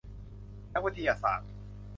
[0.73, 1.49] นักวิทยาศาสตร์